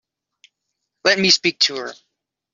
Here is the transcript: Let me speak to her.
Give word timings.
Let 1.03 1.19
me 1.19 1.29
speak 1.29 1.59
to 1.59 1.75
her. 1.75 1.93